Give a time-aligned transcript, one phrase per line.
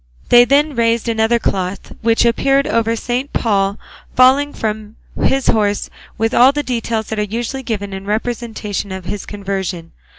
[0.29, 3.77] They then raised another cloth which it appeared covered Saint Paul
[4.15, 9.05] falling from his horse, with all the details that are usually given in representations of
[9.05, 9.91] his conversion.